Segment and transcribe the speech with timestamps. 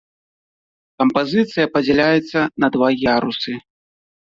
[1.01, 3.51] Кампазіцыя падзяляецца на два ярусы.